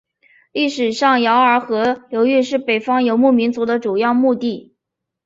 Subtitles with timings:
[0.51, 4.73] 历史上洮儿河流域是北方游牧民族的主要牧地。